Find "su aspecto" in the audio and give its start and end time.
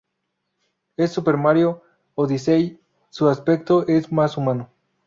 3.11-3.85